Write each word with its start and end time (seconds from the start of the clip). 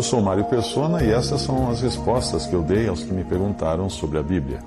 Eu 0.00 0.04
sou 0.04 0.22
Mário 0.22 0.46
Persona 0.46 1.04
e 1.04 1.10
essas 1.10 1.42
são 1.42 1.70
as 1.70 1.82
respostas 1.82 2.46
que 2.46 2.54
eu 2.54 2.62
dei 2.62 2.88
aos 2.88 3.02
que 3.04 3.12
me 3.12 3.22
perguntaram 3.22 3.90
sobre 3.90 4.18
a 4.18 4.22
Bíblia. 4.22 4.60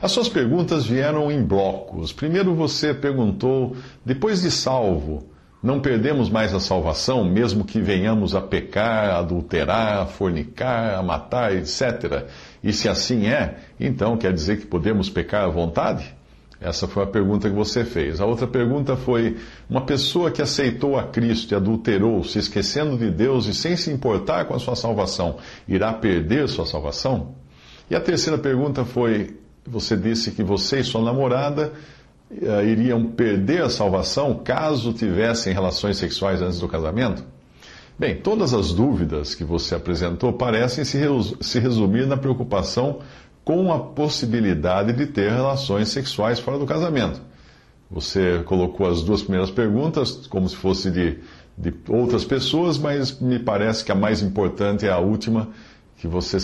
As 0.00 0.12
suas 0.12 0.30
perguntas 0.30 0.86
vieram 0.86 1.30
em 1.30 1.44
blocos. 1.44 2.10
Primeiro 2.10 2.54
você 2.54 2.94
perguntou, 2.94 3.76
depois 4.02 4.40
de 4.40 4.50
salvo, 4.50 5.28
não 5.62 5.78
perdemos 5.78 6.30
mais 6.30 6.54
a 6.54 6.58
salvação, 6.58 7.22
mesmo 7.22 7.66
que 7.66 7.82
venhamos 7.82 8.34
a 8.34 8.40
pecar, 8.40 9.10
a 9.10 9.18
adulterar, 9.18 9.98
a 9.98 10.06
fornicar, 10.06 10.94
a 10.94 11.02
matar, 11.02 11.54
etc. 11.54 12.28
E 12.64 12.72
se 12.72 12.88
assim 12.88 13.26
é, 13.26 13.58
então 13.78 14.16
quer 14.16 14.32
dizer 14.32 14.58
que 14.58 14.66
podemos 14.66 15.10
pecar 15.10 15.44
à 15.44 15.48
vontade? 15.48 16.16
Essa 16.60 16.88
foi 16.88 17.04
a 17.04 17.06
pergunta 17.06 17.48
que 17.48 17.54
você 17.54 17.84
fez. 17.84 18.20
A 18.20 18.26
outra 18.26 18.46
pergunta 18.46 18.96
foi: 18.96 19.36
uma 19.70 19.82
pessoa 19.82 20.30
que 20.30 20.42
aceitou 20.42 20.98
a 20.98 21.04
Cristo 21.04 21.52
e 21.52 21.54
adulterou, 21.54 22.24
se 22.24 22.38
esquecendo 22.38 22.98
de 22.98 23.10
Deus 23.10 23.46
e 23.46 23.54
sem 23.54 23.76
se 23.76 23.90
importar 23.90 24.44
com 24.46 24.54
a 24.54 24.58
sua 24.58 24.74
salvação, 24.74 25.36
irá 25.68 25.92
perder 25.92 26.48
sua 26.48 26.66
salvação? 26.66 27.34
E 27.88 27.94
a 27.94 28.00
terceira 28.00 28.38
pergunta 28.38 28.84
foi: 28.84 29.38
você 29.64 29.96
disse 29.96 30.32
que 30.32 30.42
você 30.42 30.80
e 30.80 30.84
sua 30.84 31.00
namorada 31.00 31.72
uh, 32.30 32.64
iriam 32.64 33.04
perder 33.06 33.62
a 33.62 33.70
salvação 33.70 34.40
caso 34.42 34.92
tivessem 34.92 35.52
relações 35.52 35.96
sexuais 35.96 36.42
antes 36.42 36.58
do 36.58 36.66
casamento? 36.66 37.22
Bem, 37.96 38.16
todas 38.16 38.54
as 38.54 38.72
dúvidas 38.72 39.34
que 39.34 39.42
você 39.42 39.74
apresentou 39.74 40.32
parecem 40.32 40.84
se, 40.84 41.00
se 41.40 41.58
resumir 41.58 42.06
na 42.06 42.16
preocupação 42.16 43.00
com 43.48 43.72
a 43.72 43.78
possibilidade 43.78 44.92
de 44.92 45.06
ter 45.06 45.32
relações 45.32 45.88
sexuais 45.88 46.38
fora 46.38 46.58
do 46.58 46.66
casamento. 46.66 47.18
Você 47.90 48.42
colocou 48.44 48.86
as 48.86 49.02
duas 49.02 49.22
primeiras 49.22 49.50
perguntas 49.50 50.26
como 50.26 50.46
se 50.46 50.54
fosse 50.54 50.90
de, 50.90 51.20
de 51.56 51.72
outras 51.88 52.26
pessoas, 52.26 52.76
mas 52.76 53.18
me 53.18 53.38
parece 53.38 53.82
que 53.82 53.90
a 53.90 53.94
mais 53.94 54.20
importante 54.20 54.86
é 54.86 54.90
a 54.90 54.98
última, 54.98 55.48
que 55.96 56.06
você, 56.06 56.36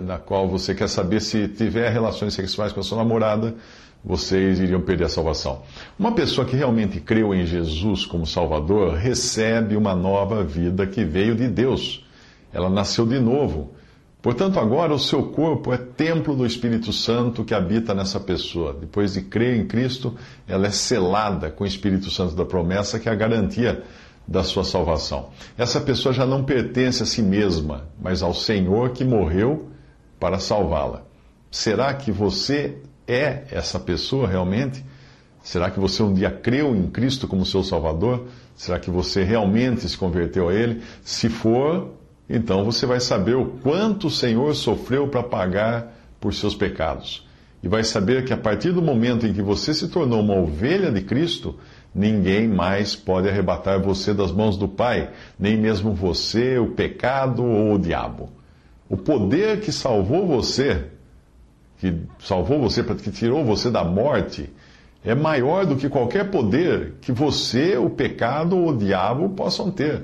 na 0.00 0.16
qual 0.16 0.48
você 0.48 0.74
quer 0.74 0.88
saber 0.88 1.20
se 1.20 1.48
tiver 1.48 1.90
relações 1.90 2.32
sexuais 2.32 2.72
com 2.72 2.80
a 2.80 2.82
sua 2.82 2.96
namorada, 2.96 3.54
vocês 4.02 4.58
iriam 4.58 4.80
perder 4.80 5.04
a 5.04 5.10
salvação. 5.10 5.60
Uma 5.98 6.12
pessoa 6.12 6.46
que 6.46 6.56
realmente 6.56 6.98
creu 6.98 7.34
em 7.34 7.44
Jesus 7.44 8.06
como 8.06 8.24
Salvador 8.24 8.94
recebe 8.94 9.76
uma 9.76 9.94
nova 9.94 10.42
vida 10.42 10.86
que 10.86 11.04
veio 11.04 11.34
de 11.34 11.46
Deus. 11.46 12.06
Ela 12.54 12.70
nasceu 12.70 13.04
de 13.04 13.20
novo. 13.20 13.74
Portanto, 14.20 14.58
agora 14.58 14.92
o 14.92 14.98
seu 14.98 15.22
corpo 15.24 15.72
é 15.72 15.76
templo 15.76 16.34
do 16.34 16.44
Espírito 16.44 16.92
Santo 16.92 17.44
que 17.44 17.54
habita 17.54 17.94
nessa 17.94 18.18
pessoa. 18.18 18.76
Depois 18.78 19.14
de 19.14 19.22
crer 19.22 19.56
em 19.56 19.66
Cristo, 19.66 20.16
ela 20.46 20.66
é 20.66 20.70
selada 20.70 21.50
com 21.50 21.62
o 21.62 21.66
Espírito 21.66 22.10
Santo 22.10 22.34
da 22.34 22.44
promessa, 22.44 22.98
que 22.98 23.08
é 23.08 23.12
a 23.12 23.14
garantia 23.14 23.84
da 24.26 24.42
sua 24.42 24.64
salvação. 24.64 25.30
Essa 25.56 25.80
pessoa 25.80 26.12
já 26.12 26.26
não 26.26 26.44
pertence 26.44 27.02
a 27.02 27.06
si 27.06 27.22
mesma, 27.22 27.84
mas 28.00 28.22
ao 28.22 28.34
Senhor 28.34 28.90
que 28.90 29.04
morreu 29.04 29.68
para 30.18 30.38
salvá-la. 30.38 31.02
Será 31.50 31.94
que 31.94 32.10
você 32.10 32.76
é 33.06 33.44
essa 33.50 33.78
pessoa 33.78 34.28
realmente? 34.28 34.84
Será 35.42 35.70
que 35.70 35.80
você 35.80 36.02
um 36.02 36.12
dia 36.12 36.30
creu 36.30 36.76
em 36.76 36.88
Cristo 36.88 37.26
como 37.26 37.46
seu 37.46 37.62
Salvador? 37.62 38.26
Será 38.54 38.78
que 38.78 38.90
você 38.90 39.22
realmente 39.22 39.88
se 39.88 39.96
converteu 39.96 40.48
a 40.48 40.54
Ele? 40.54 40.82
Se 41.02 41.28
for, 41.30 41.94
então 42.28 42.64
você 42.64 42.86
vai 42.86 43.00
saber 43.00 43.36
o 43.36 43.46
quanto 43.62 44.08
o 44.08 44.10
Senhor 44.10 44.54
sofreu 44.54 45.08
para 45.08 45.22
pagar 45.22 45.94
por 46.20 46.34
seus 46.34 46.54
pecados. 46.54 47.26
E 47.62 47.68
vai 47.68 47.82
saber 47.82 48.24
que 48.24 48.32
a 48.32 48.36
partir 48.36 48.72
do 48.72 48.82
momento 48.82 49.26
em 49.26 49.32
que 49.32 49.42
você 49.42 49.74
se 49.74 49.88
tornou 49.88 50.20
uma 50.20 50.34
ovelha 50.34 50.92
de 50.92 51.02
Cristo, 51.02 51.56
ninguém 51.94 52.46
mais 52.46 52.94
pode 52.94 53.28
arrebatar 53.28 53.80
você 53.80 54.14
das 54.14 54.30
mãos 54.30 54.56
do 54.56 54.68
Pai, 54.68 55.10
nem 55.38 55.56
mesmo 55.56 55.92
você, 55.92 56.58
o 56.58 56.68
pecado 56.68 57.44
ou 57.44 57.74
o 57.74 57.78
diabo. 57.78 58.30
O 58.88 58.96
poder 58.96 59.60
que 59.60 59.72
salvou 59.72 60.26
você 60.26 60.86
que 61.78 61.96
salvou 62.18 62.60
você, 62.60 62.82
que 62.82 63.10
tirou 63.10 63.44
você 63.44 63.70
da 63.70 63.84
morte, 63.84 64.50
é 65.04 65.14
maior 65.14 65.64
do 65.64 65.76
que 65.76 65.88
qualquer 65.88 66.30
poder 66.30 66.94
que 67.00 67.12
você, 67.12 67.76
o 67.76 67.88
pecado 67.88 68.56
ou 68.56 68.70
o 68.70 68.76
diabo 68.76 69.30
possam 69.30 69.70
ter, 69.70 70.02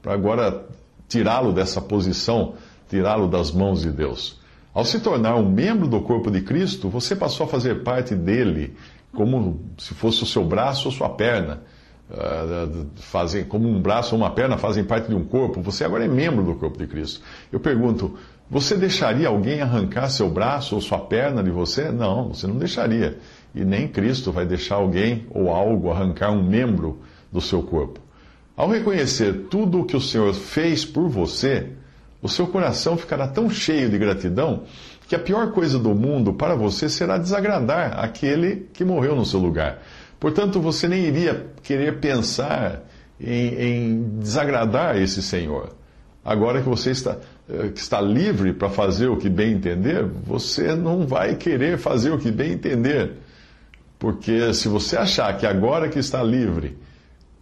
para 0.00 0.14
agora 0.14 0.64
tirá-lo 1.08 1.52
dessa 1.52 1.80
posição, 1.80 2.54
tirá-lo 2.88 3.28
das 3.28 3.50
mãos 3.50 3.82
de 3.82 3.90
Deus. 3.90 4.40
Ao 4.74 4.84
se 4.84 5.00
tornar 5.00 5.36
um 5.36 5.48
membro 5.48 5.88
do 5.88 6.00
corpo 6.00 6.30
de 6.30 6.42
Cristo, 6.42 6.88
você 6.88 7.16
passou 7.16 7.46
a 7.46 7.48
fazer 7.48 7.82
parte 7.82 8.14
dele, 8.14 8.76
como 9.12 9.60
se 9.78 9.94
fosse 9.94 10.22
o 10.22 10.26
seu 10.26 10.44
braço 10.44 10.88
ou 10.88 10.92
sua 10.92 11.08
perna. 11.08 11.62
Uh, 12.08 12.86
fazem, 12.96 13.44
como 13.44 13.68
um 13.68 13.80
braço 13.80 14.14
ou 14.14 14.20
uma 14.20 14.30
perna 14.30 14.56
fazem 14.56 14.84
parte 14.84 15.08
de 15.08 15.14
um 15.14 15.24
corpo, 15.24 15.60
você 15.60 15.82
agora 15.82 16.04
é 16.04 16.08
membro 16.08 16.44
do 16.44 16.54
corpo 16.54 16.78
de 16.78 16.86
Cristo. 16.86 17.20
Eu 17.50 17.58
pergunto, 17.58 18.16
você 18.48 18.76
deixaria 18.76 19.26
alguém 19.26 19.60
arrancar 19.60 20.08
seu 20.08 20.30
braço 20.30 20.76
ou 20.76 20.80
sua 20.80 20.98
perna 20.98 21.42
de 21.42 21.50
você? 21.50 21.90
Não, 21.90 22.28
você 22.28 22.46
não 22.46 22.58
deixaria. 22.58 23.18
E 23.54 23.64
nem 23.64 23.88
Cristo 23.88 24.30
vai 24.30 24.46
deixar 24.46 24.76
alguém 24.76 25.26
ou 25.30 25.50
algo 25.50 25.90
arrancar 25.90 26.30
um 26.30 26.42
membro 26.42 27.00
do 27.32 27.40
seu 27.40 27.62
corpo. 27.62 28.05
Ao 28.56 28.68
reconhecer 28.68 29.48
tudo 29.50 29.80
o 29.80 29.84
que 29.84 29.96
o 29.96 30.00
Senhor 30.00 30.32
fez 30.32 30.84
por 30.84 31.08
você, 31.08 31.66
o 32.22 32.28
seu 32.28 32.46
coração 32.46 32.96
ficará 32.96 33.28
tão 33.28 33.50
cheio 33.50 33.90
de 33.90 33.98
gratidão 33.98 34.62
que 35.06 35.14
a 35.14 35.18
pior 35.18 35.52
coisa 35.52 35.78
do 35.78 35.94
mundo 35.94 36.32
para 36.32 36.54
você 36.54 36.88
será 36.88 37.18
desagradar 37.18 38.00
aquele 38.00 38.68
que 38.72 38.84
morreu 38.84 39.14
no 39.14 39.26
seu 39.26 39.38
lugar. 39.38 39.82
Portanto, 40.18 40.60
você 40.60 40.88
nem 40.88 41.04
iria 41.04 41.46
querer 41.62 42.00
pensar 42.00 42.82
em, 43.20 43.54
em 43.54 44.02
desagradar 44.18 44.96
esse 44.96 45.22
Senhor. 45.22 45.74
Agora 46.24 46.60
que 46.60 46.68
você 46.68 46.90
está, 46.90 47.18
eh, 47.48 47.68
que 47.68 47.78
está 47.78 48.00
livre 48.00 48.52
para 48.52 48.68
fazer 48.68 49.06
o 49.08 49.16
que 49.16 49.28
bem 49.28 49.52
entender, 49.52 50.02
você 50.04 50.74
não 50.74 51.06
vai 51.06 51.36
querer 51.36 51.78
fazer 51.78 52.10
o 52.10 52.18
que 52.18 52.30
bem 52.32 52.52
entender. 52.52 53.12
Porque 53.98 54.52
se 54.52 54.66
você 54.66 54.96
achar 54.96 55.36
que 55.38 55.46
agora 55.46 55.88
que 55.88 55.98
está 55.98 56.22
livre, 56.22 56.76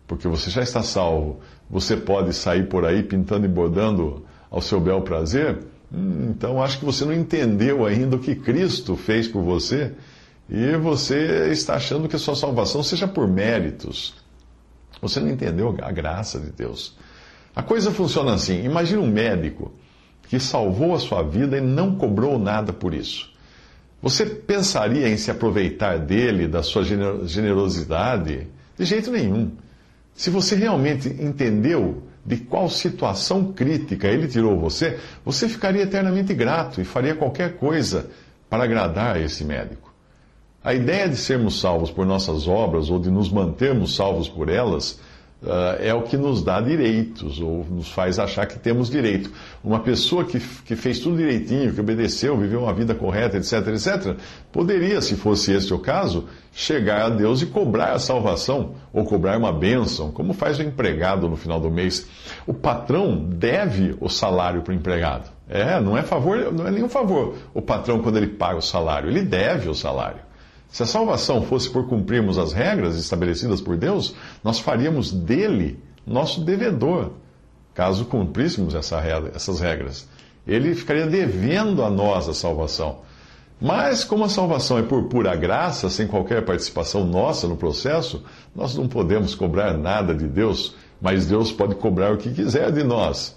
porque 0.06 0.28
você 0.28 0.50
já 0.50 0.62
está 0.62 0.82
salvo, 0.82 1.40
você 1.68 1.96
pode 1.96 2.32
sair 2.32 2.68
por 2.68 2.84
aí 2.84 3.02
pintando 3.02 3.46
e 3.46 3.48
bordando 3.48 4.24
ao 4.50 4.60
seu 4.60 4.80
bel 4.80 5.02
prazer, 5.02 5.58
hum, 5.92 6.28
então 6.30 6.62
acho 6.62 6.78
que 6.78 6.84
você 6.84 7.04
não 7.04 7.12
entendeu 7.12 7.84
ainda 7.84 8.16
o 8.16 8.18
que 8.18 8.34
Cristo 8.34 8.96
fez 8.96 9.26
por 9.26 9.42
você 9.42 9.92
e 10.48 10.76
você 10.76 11.48
está 11.50 11.74
achando 11.74 12.08
que 12.08 12.16
a 12.16 12.18
sua 12.18 12.36
salvação 12.36 12.82
seja 12.82 13.08
por 13.08 13.26
méritos. 13.26 14.14
Você 15.00 15.20
não 15.20 15.30
entendeu 15.30 15.74
a 15.82 15.90
graça 15.90 16.38
de 16.38 16.50
Deus. 16.50 16.96
A 17.56 17.62
coisa 17.62 17.90
funciona 17.90 18.34
assim: 18.34 18.64
imagine 18.64 19.00
um 19.00 19.06
médico 19.06 19.72
que 20.28 20.38
salvou 20.38 20.94
a 20.94 20.98
sua 20.98 21.22
vida 21.22 21.56
e 21.56 21.60
não 21.60 21.96
cobrou 21.96 22.38
nada 22.38 22.72
por 22.72 22.94
isso. 22.94 23.32
Você 24.02 24.26
pensaria 24.26 25.08
em 25.08 25.16
se 25.16 25.30
aproveitar 25.30 25.98
dele, 25.98 26.46
da 26.46 26.62
sua 26.62 26.82
generosidade? 26.84 28.48
De 28.76 28.84
jeito 28.84 29.10
nenhum. 29.10 29.52
Se 30.14 30.30
você 30.30 30.54
realmente 30.54 31.08
entendeu 31.08 32.02
de 32.24 32.36
qual 32.38 32.70
situação 32.70 33.52
crítica 33.52 34.06
ele 34.08 34.28
tirou 34.28 34.58
você, 34.58 34.98
você 35.24 35.48
ficaria 35.48 35.82
eternamente 35.82 36.32
grato 36.32 36.80
e 36.80 36.84
faria 36.84 37.14
qualquer 37.14 37.56
coisa 37.56 38.08
para 38.48 38.64
agradar 38.64 39.16
a 39.16 39.20
esse 39.20 39.44
médico. 39.44 39.92
A 40.62 40.72
ideia 40.72 41.08
de 41.08 41.16
sermos 41.16 41.60
salvos 41.60 41.90
por 41.90 42.06
nossas 42.06 42.48
obras 42.48 42.88
ou 42.88 42.98
de 42.98 43.10
nos 43.10 43.30
mantermos 43.30 43.94
salvos 43.94 44.28
por 44.28 44.48
elas 44.48 44.98
é 45.80 45.92
o 45.92 46.02
que 46.02 46.16
nos 46.16 46.42
dá 46.42 46.60
direitos, 46.60 47.40
ou 47.40 47.66
nos 47.70 47.90
faz 47.90 48.18
achar 48.18 48.46
que 48.46 48.58
temos 48.58 48.88
direito. 48.88 49.30
Uma 49.62 49.80
pessoa 49.80 50.24
que, 50.24 50.38
que 50.40 50.74
fez 50.74 50.98
tudo 50.98 51.16
direitinho, 51.16 51.72
que 51.72 51.80
obedeceu, 51.80 52.36
viveu 52.36 52.62
uma 52.62 52.72
vida 52.72 52.94
correta, 52.94 53.36
etc, 53.36 53.68
etc, 53.68 54.16
poderia, 54.50 55.00
se 55.00 55.16
fosse 55.16 55.52
este 55.52 55.74
o 55.74 55.78
caso, 55.78 56.26
chegar 56.52 57.02
a 57.02 57.08
Deus 57.10 57.42
e 57.42 57.46
cobrar 57.46 57.92
a 57.92 57.98
salvação, 57.98 58.74
ou 58.92 59.04
cobrar 59.04 59.36
uma 59.36 59.52
bênção, 59.52 60.10
como 60.10 60.32
faz 60.32 60.58
o 60.58 60.62
empregado 60.62 61.28
no 61.28 61.36
final 61.36 61.60
do 61.60 61.70
mês. 61.70 62.06
O 62.46 62.54
patrão 62.54 63.16
deve 63.16 63.96
o 64.00 64.08
salário 64.08 64.62
para 64.62 64.72
o 64.72 64.74
empregado. 64.74 65.30
É, 65.48 65.78
não 65.78 65.96
é 65.96 66.02
favor, 66.02 66.50
não 66.50 66.66
é 66.66 66.70
nenhum 66.70 66.88
favor 66.88 67.36
o 67.52 67.60
patrão 67.60 68.00
quando 68.00 68.16
ele 68.16 68.28
paga 68.28 68.56
o 68.56 68.62
salário, 68.62 69.10
ele 69.10 69.22
deve 69.22 69.68
o 69.68 69.74
salário. 69.74 70.20
Se 70.74 70.82
a 70.82 70.86
salvação 70.86 71.40
fosse 71.40 71.70
por 71.70 71.86
cumprirmos 71.86 72.36
as 72.36 72.52
regras 72.52 72.96
estabelecidas 72.96 73.60
por 73.60 73.76
Deus, 73.76 74.12
nós 74.42 74.58
faríamos 74.58 75.12
dele 75.12 75.78
nosso 76.04 76.40
devedor, 76.40 77.12
caso 77.72 78.06
cumpríssemos 78.06 78.74
essa 78.74 79.00
essas 79.32 79.60
regras. 79.60 80.08
Ele 80.44 80.74
ficaria 80.74 81.06
devendo 81.06 81.80
a 81.84 81.88
nós 81.88 82.28
a 82.28 82.34
salvação. 82.34 83.02
Mas, 83.60 84.02
como 84.02 84.24
a 84.24 84.28
salvação 84.28 84.76
é 84.76 84.82
por 84.82 85.04
pura 85.04 85.36
graça, 85.36 85.88
sem 85.88 86.08
qualquer 86.08 86.44
participação 86.44 87.04
nossa 87.04 87.46
no 87.46 87.56
processo, 87.56 88.24
nós 88.52 88.74
não 88.74 88.88
podemos 88.88 89.32
cobrar 89.32 89.78
nada 89.78 90.12
de 90.12 90.26
Deus, 90.26 90.74
mas 91.00 91.24
Deus 91.24 91.52
pode 91.52 91.76
cobrar 91.76 92.12
o 92.12 92.18
que 92.18 92.34
quiser 92.34 92.72
de 92.72 92.82
nós. 92.82 93.36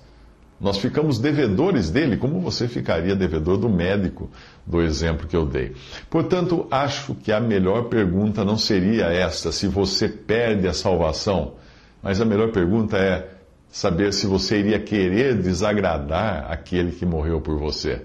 Nós 0.60 0.78
ficamos 0.78 1.20
devedores 1.20 1.92
dele, 1.92 2.18
como 2.18 2.40
você 2.40 2.68
ficaria 2.68 3.16
devedor 3.16 3.58
do 3.58 3.70
médico, 3.70 4.30
do 4.66 4.82
exemplo 4.82 5.28
que 5.28 5.36
eu 5.38 5.46
dei. 5.46 5.74
Portanto, 6.10 6.66
acho 6.72 7.14
que 7.14 7.32
a 7.32 7.40
melhor 7.40 7.84
pergunta 7.86 8.44
não 8.44 8.58
seria 8.58 9.06
esta, 9.06 9.52
se 9.52 9.68
você 9.68 10.10
perde 10.10 10.68
a 10.68 10.74
salvação, 10.74 11.54
mas 12.02 12.20
a 12.20 12.26
melhor 12.26 12.52
pergunta 12.52 12.98
é 12.98 13.30
saber 13.70 14.12
se 14.14 14.26
você 14.26 14.60
iria 14.60 14.80
querer 14.80 15.36
desagradar 15.36 16.48
aquele 16.50 16.92
que 16.92 17.06
morreu 17.06 17.40
por 17.40 17.58
você. 17.60 18.02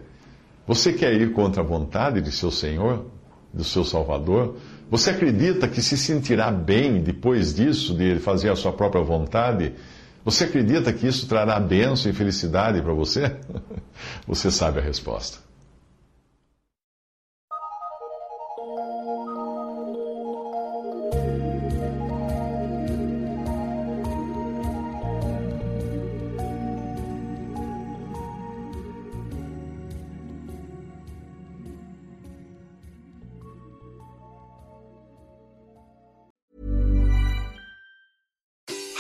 Você 0.66 0.92
quer 0.92 1.14
ir 1.14 1.32
contra 1.32 1.62
a 1.62 1.66
vontade 1.66 2.20
de 2.20 2.30
seu 2.30 2.50
Senhor, 2.50 3.06
do 3.52 3.64
seu 3.64 3.84
Salvador? 3.84 4.56
Você 4.90 5.10
acredita 5.10 5.66
que 5.66 5.80
se 5.80 5.96
sentirá 5.96 6.50
bem 6.50 7.00
depois 7.00 7.54
disso, 7.54 7.94
de 7.94 8.18
fazer 8.18 8.50
a 8.50 8.56
sua 8.56 8.72
própria 8.72 9.02
vontade? 9.02 9.72
Você 10.24 10.44
acredita 10.44 10.92
que 10.92 11.06
isso 11.06 11.26
trará 11.26 11.58
bênção 11.58 12.10
e 12.10 12.14
felicidade 12.14 12.80
para 12.80 12.92
você? 12.92 13.36
Você 14.26 14.50
sabe 14.50 14.78
a 14.78 14.82
resposta. 14.82 15.38